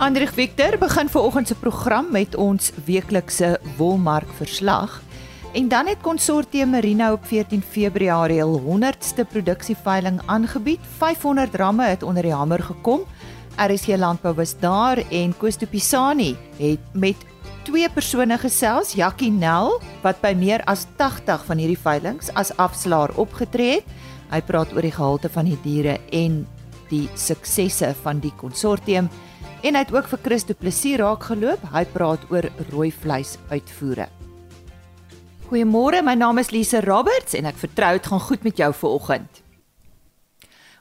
[0.00, 5.02] Andrieg Victor begin vanoggend se program met ons weeklikse wolmark verslag.
[5.52, 10.80] En dan het Consortium Merino op 14 Februarie hul 100ste produksieveiling aangebied.
[10.96, 13.04] 500 ramme het onder die hamer gekom.
[13.56, 17.16] RSC Landbou was daar en Koos de Pisani het met
[17.68, 23.12] twee persone gesels, Jackie Nel wat by meer as 80 van hierdie veilings as afslaer
[23.20, 23.98] opgetree het.
[24.32, 26.46] Hy praat oor die gehalte van die diere en
[26.88, 29.10] die suksesse van die konsortium
[29.62, 31.62] en hy het ook vir Christo Plessis raak geloop.
[31.72, 34.08] Hy praat oor rooi vleis uitvoere.
[35.50, 39.40] Goeiemôre, my naam is Lise Roberts en ek vertrou dit gaan goed met jou vanoggend.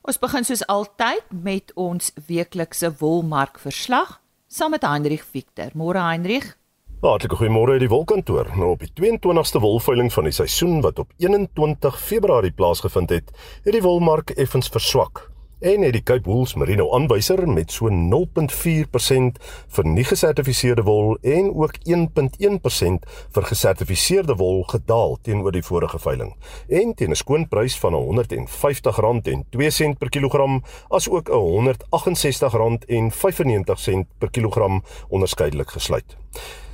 [0.06, 5.74] Ons begin soos altyd met ons weeklikse wolmark verslag saam met Hendrik Victor.
[5.78, 6.54] Môre Hendrik.
[7.02, 8.50] Hartlike goeiemôre uit die wolkantoor.
[8.60, 13.30] Nou op die 22ste wolveiling van die seisoen wat op 21 Februarie plaasgevind het,
[13.66, 15.30] het die wolmark effens verswak
[15.60, 19.32] en het die Cape Wool's Merino aanwyser met so 0.4%
[19.76, 23.04] vir nie gesertifiseerde wol en ook 1.1%
[23.36, 26.36] vir gesertifiseerde wol gedaal teenoor die vorige veiling
[26.68, 36.18] en teen 'n skoonprys van R150.02 per kilogram asook R168.95 per kilogram onderskeidelik gesluit.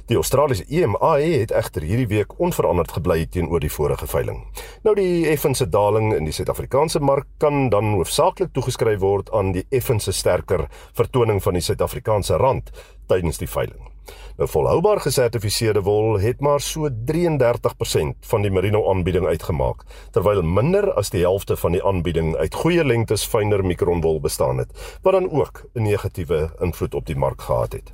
[0.05, 4.43] Die Australiese EMA het egter hierdie week onveranderd gebly teenoor die vorige veiling.
[4.85, 9.63] Nou die effense daling in die Suid-Afrikaanse mark kan dan hoofsaaklik toegeskryf word aan die
[9.73, 12.69] effense sterker vertoning van die Suid-Afrikaanse rand
[13.09, 13.81] tydens die veiling.
[14.37, 19.81] Nou volhoubaar gesertifiseerde wol het maar so 33% van die merino aanbieding uitgemaak,
[20.13, 24.69] terwyl minder as die helfte van die aanbieding uit goeie lengtes fynere mikronwol bestaan het,
[25.01, 27.93] wat dan ook 'n negatiewe invloed op die mark gehad het.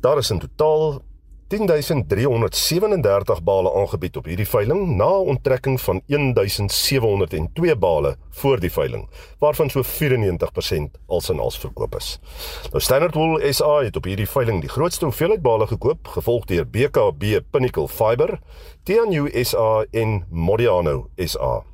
[0.00, 1.02] Daar is in totaal
[1.50, 9.70] 10337 bale aangebied op hierdie veiling na onttrekking van 1702 bale voor die veiling waarvan
[9.70, 9.86] so 94%
[11.06, 12.20] als en als verkoop is.
[12.70, 16.70] Nou Standard Wool SA het op hierdie veiling die grootste hoeveelheid bale gekoop, gevolg deur
[16.70, 18.38] BKB Pinnacle Fiber,
[18.82, 21.64] TNU SA en Modiano SA.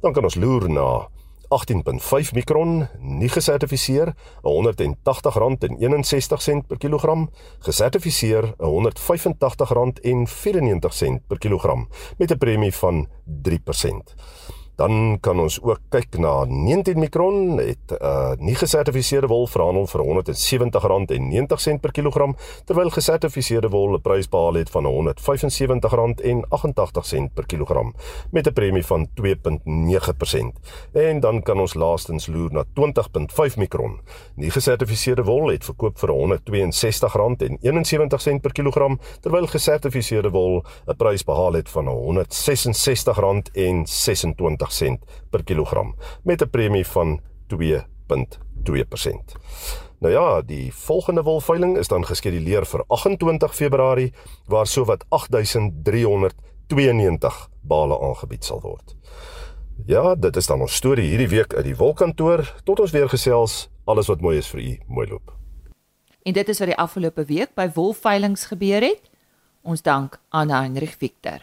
[0.00, 1.08] Dan kan ons loer na
[1.54, 8.64] 18.5 mikron, nie gesertifiseer, R180.61 per kilogram, gesertifiseer R185.94
[11.28, 11.88] per kilogram
[12.18, 14.14] met 'n premie van 3%.
[14.76, 20.00] Dan kan ons ook kyk na 19 mikron het uh nie gesertifiseerde wol verhandel vir
[20.02, 22.34] R170.90 per kilogram
[22.66, 27.94] terwyl gesertifiseerde wol 'n prys behaal het van R175.88 per kilogram
[28.30, 30.58] met 'n premie van 2.9%.
[30.92, 34.00] En dan kan ons laastens loer na 20.5 mikron.
[34.34, 41.52] Nie gesertifiseerde wol het verkoop vir R162.71 per kilogram terwyl gesertifiseerde wol 'n prys behaal
[41.52, 49.34] het van R166.26 sent per kilogram met 'n premie van 2.2%.
[49.98, 54.12] Nou ja, die volgende wolveiling is dan geskeduleer vir 28 Februarie
[54.46, 58.96] waar sowat 8392 bale aangebied sal word.
[59.86, 62.54] Ja, dit is dan ons storie hierdie week uit die wolkantoor.
[62.64, 65.44] Tot ons weer gesels, alles wat mooi is vir u, mooi loop.
[66.24, 69.10] En dit is wat die afgelope week by wolveilings gebeur het.
[69.62, 71.40] Ons dank aan Heinrich Victor.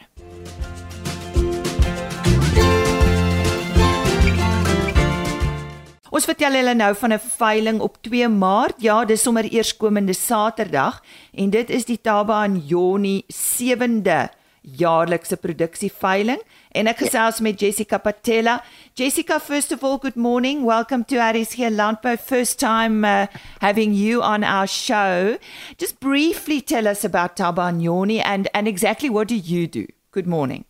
[6.11, 8.81] Ons vertel julle nou van 'n veiling op 2 Maart.
[8.83, 14.29] Ja, dis sommer eerskomende Saterdag en dit is die Taba en Joni 7de
[14.61, 18.61] jaarlikse produksieveiling en ek gesels met Jessica Patella.
[18.93, 20.65] Jessica, first of all, good morning.
[20.65, 22.17] Welcome to Aris here Landbou.
[22.17, 23.27] First time uh,
[23.61, 25.37] having you on our show.
[25.77, 29.85] Just briefly tell us about Taba and Joni and and exactly what do you do?
[30.11, 30.65] Good morning.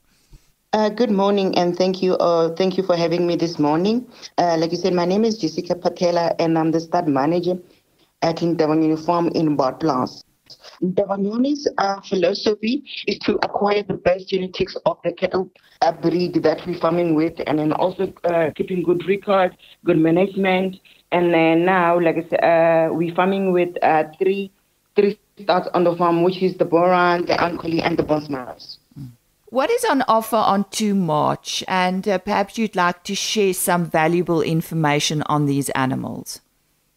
[0.73, 2.13] Uh, good morning, and thank you.
[2.15, 4.07] Uh, thank you for having me this morning.
[4.37, 7.57] Uh, like you said, my name is Jessica Patela, and I'm the stud manager
[8.21, 10.23] at Davan Uniform in Botlas.
[10.81, 15.51] Davanioni's uh, philosophy is to acquire the best genetics of the cattle
[16.01, 20.77] breed that we're farming with, and then also uh, keeping good record, good management.
[21.11, 24.53] And then now, like I said, uh, we're farming with uh, three
[24.95, 28.77] three studs on the farm, which is the Boran, the Ankoli, and the Bosmaras.
[29.51, 31.61] What is on offer on 2 March?
[31.67, 36.39] And uh, perhaps you'd like to share some valuable information on these animals.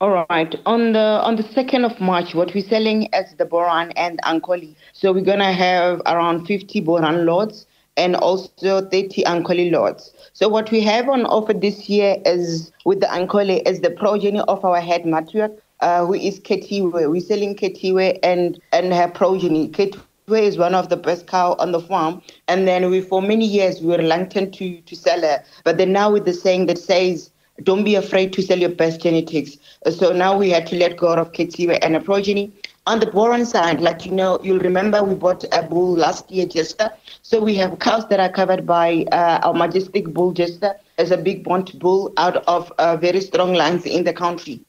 [0.01, 0.55] All right.
[0.65, 4.77] On the on the second of March, what we're selling is the Boran and Ankoli.
[4.93, 7.67] So we're gonna have around 50 Boran lots
[7.97, 10.13] and also 30 Ankoli lots.
[10.33, 14.39] So what we have on offer this year is with the Ankoli is the progeny
[14.43, 17.11] of our head matriarch, uh, who is Ketiwe.
[17.11, 19.71] We're selling Ketiwe and and her progeny.
[19.71, 20.01] Ketiwe
[20.33, 23.81] is one of the best cow on the farm, and then we for many years
[23.81, 25.43] we were reluctant to to sell her.
[25.65, 27.31] But then now with the saying that says
[27.63, 29.57] don't be afraid to sell your best genetics.
[29.91, 32.53] So now we had to let go of Ketiwe and a progeny.
[32.87, 36.47] On the Boron side, like you know, you'll remember we bought a bull last year,
[36.47, 36.91] Jester.
[37.23, 41.17] So we have cows that are covered by uh, our majestic bull Jester as a
[41.17, 44.61] big bond bull out of uh, very strong lines in the country.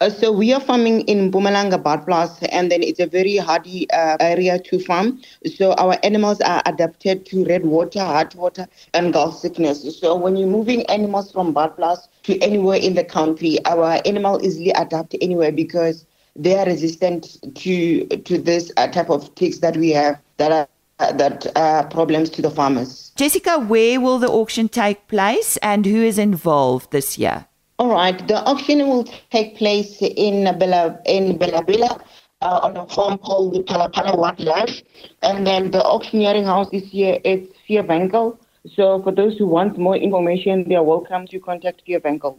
[0.00, 4.16] Uh, so we are farming in Bumalanga Badplas, and then it's a very hardy uh,
[4.18, 5.20] area to farm.
[5.56, 10.00] So our animals are adapted to red water, hot water, and gulf sickness.
[10.00, 14.70] So when you're moving animals from Badplas to anywhere in the country, our animal easily
[14.70, 19.90] adapt anywhere because they are resistant to to this uh, type of ticks that we
[19.90, 20.68] have that are
[21.00, 23.12] uh, that are problems to the farmers.
[23.16, 27.49] Jessica, where will the auction take place and who is involved this year?
[27.80, 32.04] All right, the auction will take place in Bella in Bella Bella
[32.42, 34.82] uh, on a farm called the Palapala Wildlife,
[35.22, 38.36] and then the auctioneering house this year is Vierwinkel.
[38.74, 42.38] So for those who want more information, they are welcome to contact Vierwinkel.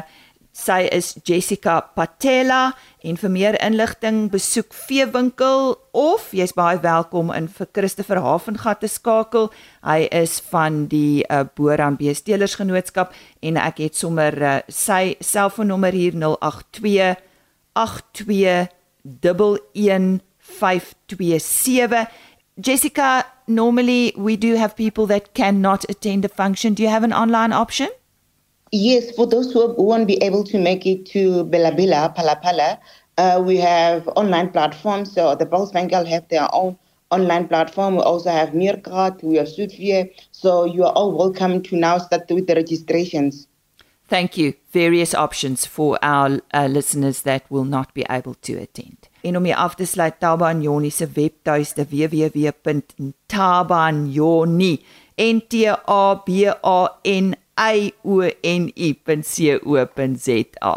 [0.60, 2.74] sy is Jessica Patella
[3.06, 8.88] en vir meer inligting besoek Veewinkel of jy's baie welkom in vir Christopher Havengat te
[8.90, 9.50] skakel.
[9.86, 15.92] Hy is van die uh, Boran Beestelers Genootskap en ek het sommer uh, sy selfoonnommer
[15.96, 17.16] hier 082
[17.74, 18.68] 82
[19.74, 22.06] 11527.
[22.60, 26.74] Jessica, normally we do have people that cannot attend a function.
[26.74, 27.88] Do you have an online option?
[28.72, 32.78] Yes, for those who won't be able to make it to Bela Palapala,
[33.18, 35.12] uh, we have online platforms.
[35.12, 36.78] So the Pulse Bengal have their own
[37.10, 37.96] online platform.
[37.96, 40.08] We also have Meerkat, we have Sudvier.
[40.30, 43.48] So you are all welcome to now start with the registrations.
[44.08, 44.54] Thank you.
[44.72, 49.08] Various options for our uh, listeners that will not be able to attend.
[49.22, 54.84] En om hier af te sluit Taban Joni se webtuiste www.tabanjoni
[57.60, 60.74] i o n i.co.za.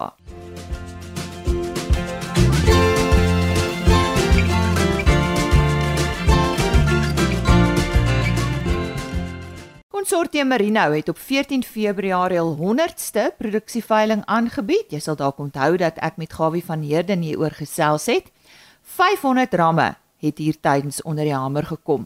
[9.88, 14.92] Consortium Merino het op 14 Februarie al 100ste produksieveiling aangebied.
[14.92, 18.28] Jy sal dalk onthou dat ek met Gawie van Heerden hieroor gesels het.
[18.84, 22.04] 500 ramme het hier tydens onder die hamer gekom.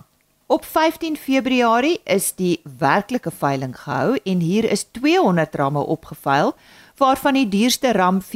[0.47, 6.55] Op 15 Februarie is die werklike veiling gehou en hier is 200 ramme opgeveil
[6.97, 8.27] waarvan die duurste ram R40000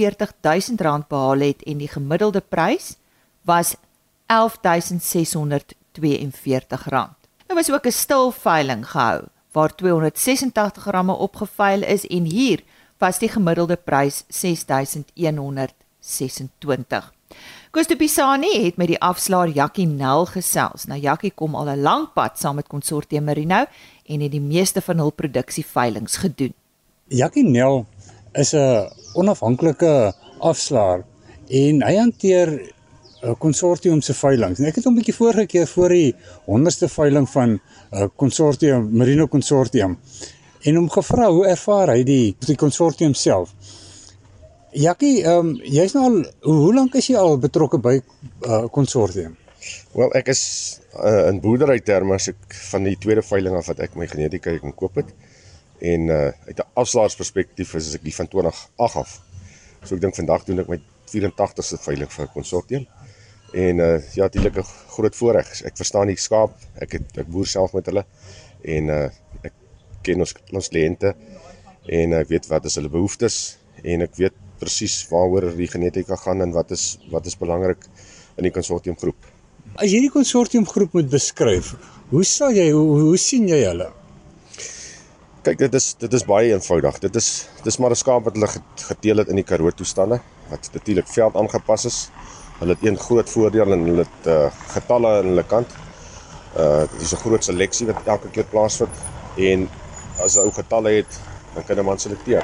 [1.07, 2.95] behaal het en die gemiddelde prys
[3.41, 3.75] was
[4.27, 4.33] R11642.
[7.47, 12.63] Daar was ook 'n stil veiling gehou waar 286 ramme opgeveil is en hier
[12.97, 17.13] was die gemiddelde prys 6126.
[17.71, 20.85] Gusto Pisani het met die afslaer Jakkie Nel gesels.
[20.85, 23.65] Nou Jakkie kom al 'n lang pad saam met Consortium Merino
[24.05, 26.53] en het die meeste van hul produksie veilinge gedoen.
[27.07, 27.85] Jakkie Nel
[28.37, 31.03] is 'n onafhanklike afslaer
[31.49, 32.49] en hy hanteer
[33.23, 34.67] 'n konsortium se veilinge.
[34.67, 36.15] Ek het hom 'n bietjie vorige keer voor die
[36.45, 37.61] 100ste veiling van 'n
[37.93, 39.97] uh, konsortium Merino konsortium
[40.61, 43.53] en hom gevra hoe ervaar hy die die konsortium self.
[44.71, 48.01] Jackie, ehm um, jy's nou al hoe lank is jy al betrokke by
[48.45, 49.37] uh konsortium?
[49.95, 50.41] Wel, ek is
[50.99, 54.53] uh, in boerdery terme as ek van die tweede veiling af wat ek my genetika
[54.59, 55.09] kan koop het.
[55.79, 59.21] En uh uit 'n afslaarsperspektief is ek die van 2008 af.
[59.83, 62.87] So ek dink vandag doen ek my 84ste veiling vir 'n konsortium.
[63.53, 64.63] En uh ja, natuurlik 'n
[64.95, 65.61] groot voorreg.
[65.61, 66.57] Ek verstaan die skaap.
[66.75, 68.05] Ek het ek boer self met hulle
[68.63, 69.09] en uh
[69.43, 69.53] ek
[70.01, 71.15] ken ons ons kliënte
[71.85, 76.41] en ek weet wat is hulle behoeftes en ek weet presies waaroor die genetika gaan
[76.41, 77.85] en wat is wat is belangrik
[78.37, 79.17] in die konsortium groep.
[79.75, 81.75] As jy die konsortium groep moet beskryf,
[82.09, 83.91] hoe sal jy hoe, hoe sien jy hulle?
[85.47, 86.97] Kyk, dit is dit is baie eenvoudig.
[86.99, 87.27] Dit is
[87.63, 88.49] dis maar 'n skaap wat hulle
[88.89, 91.99] geteel het in die Karoo toestande wat natuurlik veld aangepas is.
[92.59, 95.71] Hulle het een groot voordeel en hulle het uh, getalle aan hulle kant.
[96.57, 98.91] Uh dit is 'n groot seleksie wat elke keer plaasvind
[99.37, 99.69] en
[100.19, 101.19] as 'n ou getalle het,
[101.53, 102.43] dan kan 'n man selekteer.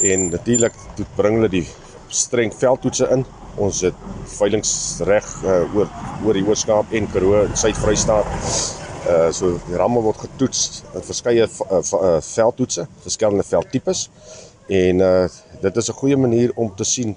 [0.00, 0.74] En natuurlik
[1.16, 1.66] bring hulle die
[2.08, 3.24] streng veldtoetse in.
[3.56, 3.94] Ons het
[4.26, 5.88] veilingsreg uh, oor
[6.24, 8.26] oor die Oos-Kaap en Karoo en Suid-Vrystaat.
[9.08, 14.08] Uh so die ramme word getoets in verskeie uh, uh, veldtoetse, verskillende veldtipes.
[14.68, 15.28] En uh
[15.62, 17.16] dit is 'n goeie manier om te sien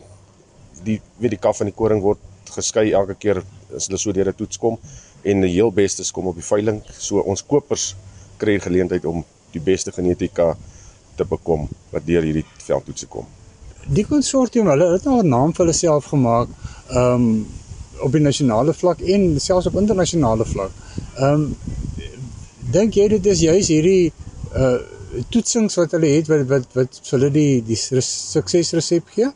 [0.83, 2.19] die weet die kaf en die koring word
[2.55, 3.43] geskei elke keer
[3.75, 4.79] as hulle so deur 'n toets kom
[5.23, 6.81] en die heel bestes kom op die veiling.
[6.97, 7.95] So ons kopers
[8.37, 10.55] kry geleentheid om die beste genetika
[11.15, 13.25] te bekom wat deur hierdie veldtoetse kom.
[13.87, 16.47] Die konsortium, hulle het nou 'n naam vir hulle self gemaak,
[16.89, 17.47] ehm um,
[18.01, 20.71] op die nasionale vlak en selfs op internasionale vlak.
[21.17, 21.55] Ehm um,
[22.73, 24.11] dink jy dit is juis hierdie
[24.55, 24.79] uh
[25.27, 29.27] toetsings wat hulle het wat wat wat vir hulle die die suksesresep gee?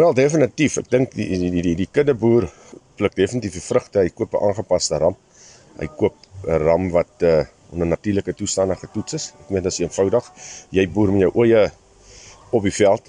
[0.00, 0.78] Wel definitief.
[0.80, 2.46] Ek dink die die die die, die kiddeboer
[2.96, 4.04] pluk definitief die vrugte.
[4.04, 5.16] Hy koop 'n aangepaste ram.
[5.80, 6.16] Hy koop
[6.46, 9.24] 'n ram wat uh onder natuurlike toestande getoets is.
[9.40, 10.32] Ek meen dit is eenvoudig.
[10.70, 11.70] Jy boer met jou oeye
[12.50, 13.02] op die veld.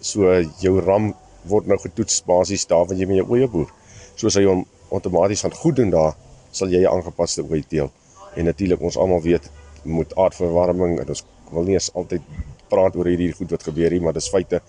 [0.00, 1.14] So jou ram
[1.46, 3.70] word nou getoets basies daar waar jy met jou oeye boer.
[4.16, 6.16] Soos hy hom outomaties gaan goed doen daar,
[6.50, 7.90] sal jy 'n aangepaste ooi teel.
[8.36, 9.50] En natuurlik ons almal weet
[9.82, 12.22] moet aardverwarming en ons wil nie eens altyd
[12.70, 14.60] praat oor hierdie goed wat gebeur hier, maar dis feite.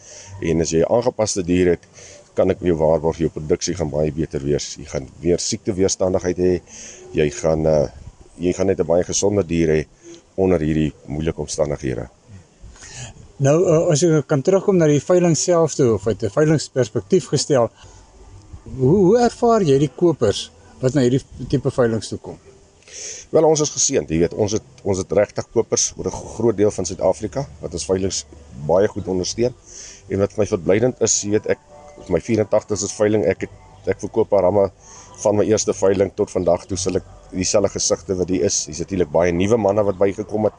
[0.41, 1.83] En as jy 'n aangepaste dier het,
[2.33, 4.75] kan ek jou waarborg jou produksie gaan baie beter wees.
[4.79, 6.61] Jy gaan weer siekteweerstandigheid hê.
[7.13, 7.87] Jy gaan uh
[8.39, 9.85] jy gaan net 'n baie gesonde dier hê
[10.35, 12.09] onder hierdie moeilike omstandighede.
[13.37, 17.27] Nou uh, as jy kan terugkom na die veiling self toe of uit 'n veilingsperspektief
[17.27, 17.69] gestel,
[18.77, 22.37] hoe hoe ervaar jy die kopers wat na hierdie tipe veilings toe kom?
[23.31, 26.57] Wel ons is geseënd, jy weet, ons het ons het regtig kopers oor 'n groot
[26.57, 28.25] deel van Suid-Afrika wat ons veilinge
[28.67, 29.53] baie goed ondersteun.
[30.09, 31.59] En wat my verblydend is, jy weet ek
[32.09, 34.71] my 84 is veiling ek het ek verkoop ramme
[35.23, 38.65] van my eerste veiling tot vandag toe sal ek dieselfde gesigte wat die is.
[38.65, 40.53] Dis natuurlik baie nuwe manne wat bygekom het,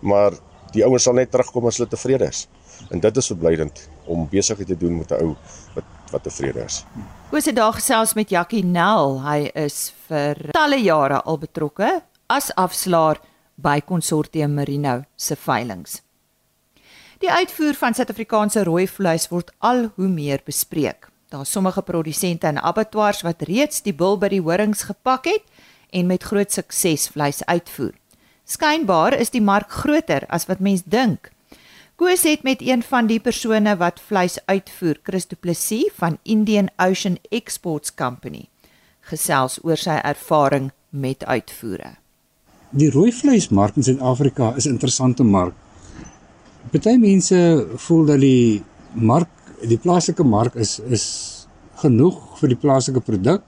[0.00, 0.32] maar
[0.72, 2.46] die ouens sal net terugkom as hulle tevrede is.
[2.92, 5.36] En dit is verblydend om besigheid te doen met 'n ou
[5.74, 6.84] wat wat tevrede is.
[7.32, 9.20] Ons het daar gesels met Jackie Nel.
[9.22, 13.18] Hy is vir talle jare al betrokke as afslaer
[13.56, 16.00] by Consortium Merino se veilinge.
[17.18, 21.08] Die uitvoer van Suid-Afrikaanse rooi vleis word al hoe meer bespreek.
[21.32, 25.44] Daar is sommige produsente en abattoirs wat reeds die bul by die horings gepak het
[25.90, 27.96] en met groot sukses vleis uitvoer.
[28.48, 31.32] Skynbaar is die mark groter as wat mens dink.
[31.98, 36.70] Koos het met een van die persone wat vleis uitvoer, Chris Du Plessis van Indian
[36.78, 38.46] Ocean Exports Company,
[39.10, 41.96] gesels oor sy ervaring met uitvoere.
[42.70, 45.54] Die rooi vleismark in Suid-Afrika is 'n interessante mark.
[46.70, 49.28] Party mense voel dat die mark,
[49.62, 51.04] die plaaslike mark is is
[51.76, 53.42] genoeg vir die plaaslike produk.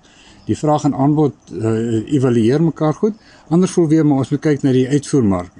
[0.47, 3.15] Die vraag en aanbod uh, evalueer mekaar goed.
[3.49, 5.53] Ander voel weer maar ons moet kyk na die uitvoermark.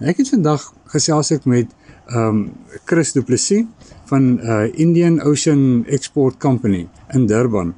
[0.00, 1.70] Ek het vandag gesels ek met
[2.10, 2.52] ehm um,
[2.84, 3.64] Chris Du Plessis
[4.10, 7.74] van uh, Indian Ocean Export Company in Durban.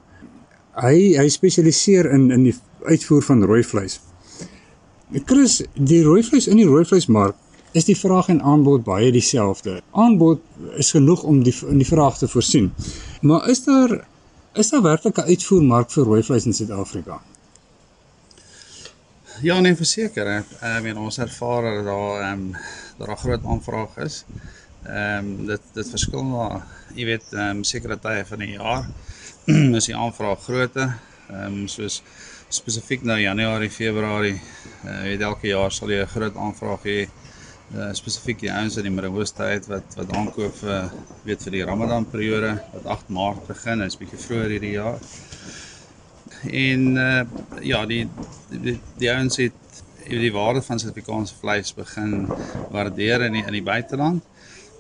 [0.80, 2.56] Hy hy spesialiseer in in die
[2.88, 4.00] uitvoer van rooi vleis.
[5.14, 7.36] Chris, die rooi vleis in die rooi vleismark
[7.76, 9.80] is die vraag en aanbod baie dieselfde.
[9.92, 10.40] Aanbod
[10.80, 12.72] is genoeg om die in die vraag te voorsien.
[13.22, 14.00] Maar is daar
[14.56, 17.20] is daar werklik 'n uitvoermark vir rooi vleis in Suid-Afrika?
[19.42, 20.26] Ja, nee, verseker.
[20.26, 22.56] Ek meen ons ervaar dat daar ehm um,
[22.98, 24.24] daar groot aanvraag is.
[24.82, 28.88] Ehm um, dit dit verskil maar, jy weet, ehm um, sekere tye van die jaar
[29.78, 30.98] is die aanvraag groter.
[31.30, 32.02] Ehm um, soos
[32.48, 34.36] spesifiek nou Januarie, Februarie,
[34.84, 36.98] uh, weet elke jaar sal jy 'n groot aanvraag hê
[37.74, 40.90] uh, spesifiek die ouens in die Midde-Ooste uit wat wat aankoop vir
[41.24, 44.98] weet vir die Ramadan periode wat 8 Maart begin, is bietjie vroeër hierdie jaar.
[46.46, 47.22] En uh,
[47.62, 48.06] ja, die
[48.50, 49.52] die, ouens het
[50.06, 52.28] die waarde van Suid-Afrikaanse vleis begin
[52.70, 54.22] waardeer in die, in die buiteland.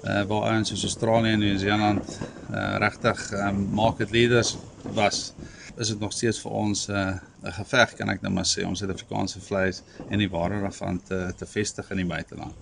[0.06, 2.18] uh waar ons soos Australië en Nieu-Seeland
[2.52, 4.56] uh regtig um, market leaders
[4.94, 5.32] was
[5.78, 8.74] is dit nog steeds vir ons 'n uh, geveg kan ek nou maar sê om
[8.74, 12.54] Suid-Afrikaanse vleis en die waarde daarvan te te vestig in die buiteland.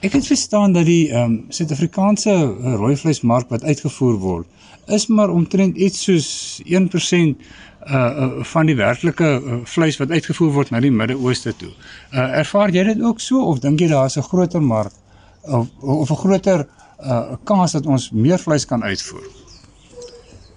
[0.00, 2.34] Ek het verstaan dat die ehm um, Suid-Afrikaanse
[2.76, 4.46] rooi vleismark wat uitgevoer word
[4.86, 10.52] is maar omtrent iets soos 1% uh, uh van die werklike uh, vleis wat uitgevoer
[10.52, 11.72] word na die Midde-Ooste toe.
[12.12, 14.92] Uh ervaar jy dit ook so of dink jy daar is 'n groter mark
[15.42, 16.66] of of 'n groter
[17.00, 19.43] uh kans dat ons meer vleis kan uitvoer?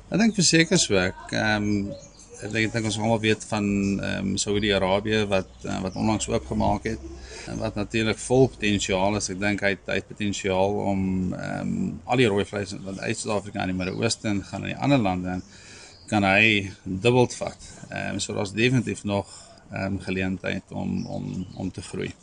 [0.08, 1.96] Ek dink verseker so ek ehm um,
[2.38, 6.88] ek dink, dink ons almal weet van ehm um, Saudi-Arabië wat uh, wat onlangs oopgemaak
[6.88, 7.04] het
[7.52, 9.28] en wat natuurlik vol potensiaal is.
[9.34, 11.02] Ek dink hy het, hy het potensiaal om
[11.36, 14.80] ehm um, al die rooi vleis wat uit Suid-Afrika in die Midde-Ooste gaan in die
[14.88, 15.44] ander lande en
[16.08, 17.70] kan hy dubbel vat.
[17.90, 19.28] Ehm um, so daar's definitief nog
[19.74, 22.14] ehm um, geleentheid om om om te groei.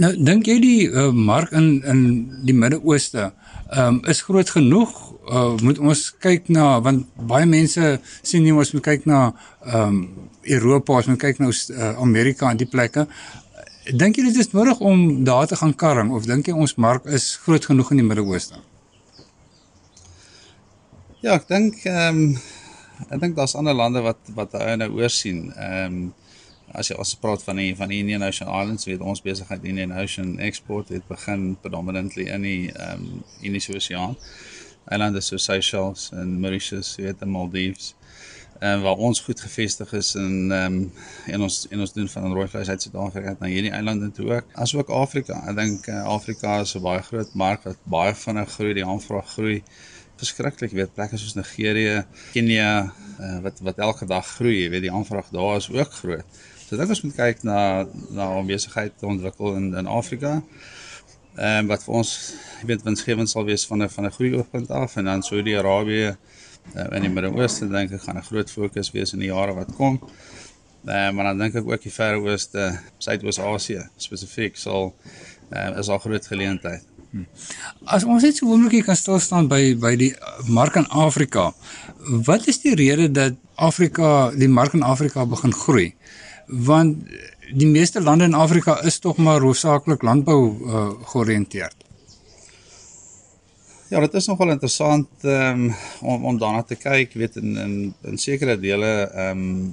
[0.00, 2.02] Nou dink jy die uh, mark in in
[2.46, 3.32] die Midde-Ooste
[3.76, 4.92] um, is groot genoeg
[5.30, 7.92] uh, moet ons kyk na want baie mense
[8.22, 9.30] sien nie ons moet kyk na
[9.66, 10.02] ehm um,
[10.50, 13.02] Europa, ons moet kyk na uh, Amerika en die plekke.
[13.92, 17.04] Dink jy dit is nodig om daar te gaan karring of dink jy ons mark
[17.04, 18.62] is groot genoeg in die Midde-Ooste?
[21.20, 22.40] Ja, ek dink ehm um,
[23.08, 25.50] ek dink daar's ander lande wat wat hy nou oorsien.
[25.56, 26.08] Ehm um,
[26.72, 29.92] as jy as praat van die van die Indian Ocean Islands, weet ons besigheid Indian
[29.92, 34.16] Ocean Export het begin predominantly in die ehm um, Indiese Oseaan
[34.90, 37.94] eilande soos Seychelles en Mauritius, jy weet, en Maldives.
[38.60, 40.80] Uh, waar ons goed gevestig is in ehm um,
[41.32, 44.50] en ons en ons doen van rooi vleis uit Suid-Afrika na hierdie eilande toe ook.
[44.64, 45.38] Asook Afrika.
[45.48, 49.32] Ek dink uh, Afrika is 'n baie groot mark wat baie vinnig groei, die aanvraag
[49.32, 49.62] groei
[50.20, 52.02] verskriklik, weet plekke soos Nigerië,
[52.34, 56.40] Kenia uh, wat wat elke dag groei, jy weet die aanvraag daar is ook groot.
[56.70, 57.60] So dit ons moet kyk na
[58.14, 60.36] na om besigheid ontwikkel in in Afrika
[61.34, 62.12] ehm um, wat vir ons
[62.60, 66.14] jy weet winsgewend sal wees van 'n van 'n groei oogpunt af en dan Saudi-Arabië
[66.76, 69.74] uh, in die Midde-Ooste dink ek gaan 'n groot fokus wees in die jare wat
[69.74, 69.98] kom.
[70.86, 74.94] Ehm uh, maar dan dink ek ook die Verre Ooste, Suidoos-Asië spesifiek sal
[75.50, 76.86] uh, is al groot geleentheid.
[77.10, 77.26] Hmm.
[77.84, 80.14] As ons net so oomblikkie kan stil staan by by die
[80.46, 81.52] mark in Afrika.
[82.30, 85.94] Wat is die rede dat Afrika die mark in Afrika begin groei?
[86.50, 87.06] Want
[87.54, 91.86] die meeste lande in Afrika is tog maar hoofsaaklik landbou uh, georiënteerd.
[93.90, 95.64] Ja, dit is nogal interessant um,
[96.00, 97.72] om om daarna te kyk, weet in in,
[98.06, 99.72] in sekere dele ehm um,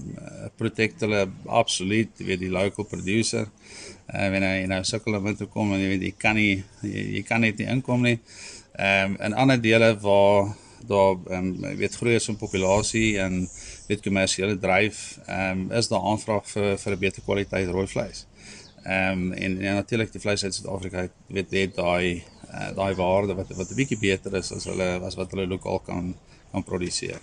[0.58, 3.46] protect hulle absoluut, weet die local producer.
[4.10, 7.04] Uh, wanneer jy nou sukkel om te kom en jy weet jy kan nie jy,
[7.20, 8.18] jy kan net nie inkom nie.
[8.74, 10.56] Ehm um, in ander dele waar
[10.88, 13.50] daar ehm um, weet groei is 'n populasie en
[13.88, 18.26] weet kommersiële dryf, ehm um, is daar aanvraag vir vir 'n beter kwaliteit rooi vleis.
[18.84, 23.34] Ehm um, en, en natuurlik die vleis uit Suid-Afrika weet dit daai uh, daai waarde
[23.36, 26.16] wat wat 'n bietjie beter is as hulle as wat hulle lokaal kan
[26.52, 27.20] kan produseer.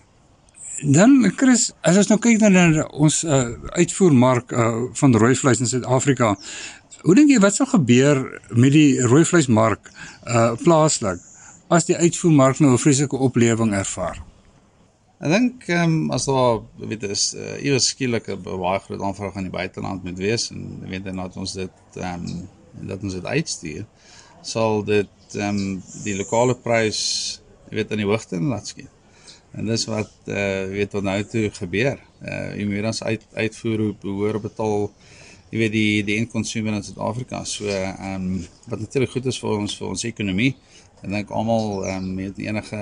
[0.82, 5.70] Dan Chris, as ons nou kyk na ons uh, uitvoermark uh, van rooi vleis in
[5.70, 6.36] Suid-Afrika,
[7.04, 9.90] hoe dink jy wat sal gebeur met die rooi vleismark
[10.26, 11.20] uh plaaslik?
[11.74, 14.22] As die uitvoermark nou 'n vreeslike oplewing ervaar?
[15.20, 19.36] Ek dink ehm um, as daar weet is uh, iewers skielik 'n baie groot aanvraag
[19.36, 22.48] aan die buiteland moet wees en weet dan dat ons dit ehm um,
[22.88, 23.84] dat ons dit uitstuur
[24.42, 27.00] sal dit ehm um, die lokale prys
[27.70, 28.90] weet aan die hoogte laat skiet.
[29.54, 31.98] En dis wat eh uh, weet wat nou toe gebeur.
[32.20, 34.90] Eh uh, ons uit uitvoer hoe behoor betaal
[35.50, 37.44] jy weet die die eindkonsument in Suid-Afrika.
[37.44, 40.54] So ehm um, wat natuurlik goed is vir ons vir ons ekonomie.
[41.04, 42.78] Ek dink almal ehm um, met enige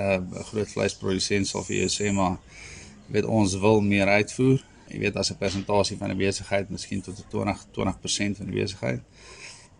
[0.49, 2.37] groot vleisprodusent sal vir jou sê maar
[3.11, 4.61] weet ons wil meer uitvoer.
[4.87, 9.01] Jy weet as 'n persentasie van 'n besigheid miskien tot 20 20% van die besigheid.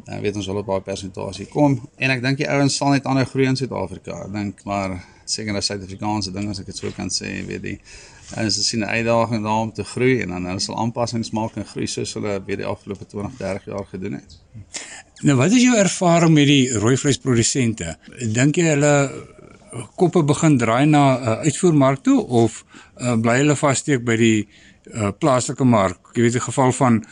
[0.05, 3.05] Dan weet ons wel op baie persentasie kom en ek dink die ouens sal net
[3.05, 4.25] ander groei in Suid-Afrika.
[4.25, 7.77] Ek dink maar seker dat Suid-Afrikaanse ding as ek dit sou kan sê, weet jy,
[8.35, 11.55] en jy sien 'n uitdaging daar om te groei en dan hulle sal aanpassings maak
[11.55, 14.37] en groei soos hulle weet die afgelope 20, 30 jaar gedoen het.
[15.23, 17.97] Nou wat is jou ervaring met die rooi vleisprodusente?
[18.33, 18.93] Dink jy hulle
[19.95, 22.65] koppe begin draai na 'n uh, uitvoermark toe of
[22.97, 24.47] uh, bly hulle vassteek by die
[24.93, 26.11] uh, plaaslike mark?
[26.13, 27.03] Jy weet in geval van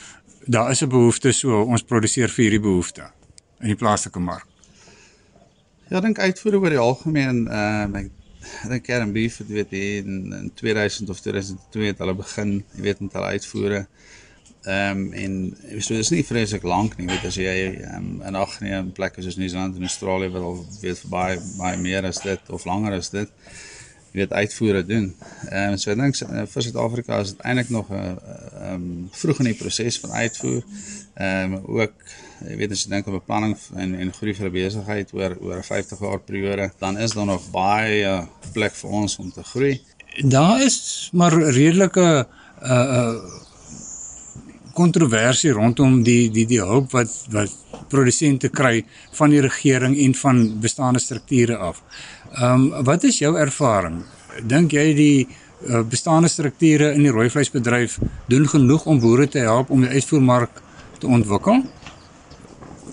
[0.45, 3.11] daar is 'n behoefte so ons produseer vir hierdie behoefte
[3.59, 4.47] in die plaaslike mark.
[5.89, 8.09] Ja, ek dink uitvoere oor die algemeen ehm uh, ek
[8.63, 12.81] ek dink Karen Beef het weet in, in 2000 of 2002 het hulle begin, jy
[12.81, 13.87] weet met hulle uitvoere.
[14.61, 18.59] Ehm um, en so dis nie vreeslik lank nie, weet as jy um, in ag
[18.61, 22.49] neem plekke soos Nieu-Seeland en Australië wat al weet vir baie baie meer as dit
[22.49, 23.29] of langer as dit.
[24.11, 25.15] weet uitvoere doen.
[25.49, 26.17] Ehm um, so ek dink
[26.53, 28.17] vir Suid-Afrika is dit eintlik nog 'n
[28.61, 30.63] ehm um, vroeg in die proses van uitvoer.
[31.13, 31.93] Ehm um, ook
[32.47, 35.57] jy weet as jy dink aan beplanning en en groei vir 'n besigheid oor oor
[35.57, 39.43] 'n 50 jaar periode, dan is daar nog baie uh, plek vir ons om te
[39.43, 39.81] groei.
[40.23, 42.27] Daar is maar redelike
[42.61, 43.15] uh uh
[44.73, 47.51] kontroversie rondom die die die hulp wat wat
[47.91, 48.85] produsente kry
[49.17, 51.83] van die regering en van bestaande strukture af.
[52.31, 54.03] Ehm um, wat is jou ervaring?
[54.47, 55.27] Dink jy die
[55.67, 57.97] uh, bestaande strukture in die rooi vleisbedryf
[58.31, 60.61] doen genoeg om boere te help om die uitvoermark
[60.99, 61.63] te ontwikkel?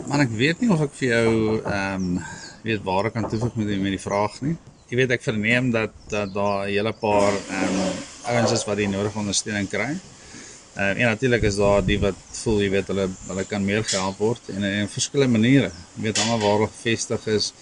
[0.08, 2.20] Maar ek weet nie of ek vir jou ehm um,
[2.64, 4.56] weet waar ek kan toevoeg met die, met die vraag nie.
[4.90, 7.98] Jy weet ek verneem dat dat daar 'n hele paar ehm um,
[8.32, 9.90] ouens is wat die nodige ondersteuning kry.
[9.92, 13.84] Ehm uh, en natuurlik is daar die wat voel jy weet hulle hulle kan meer
[13.84, 15.70] gehelp word en in verskillende maniere.
[15.96, 17.52] Jy weet almal waar hulle gevestig is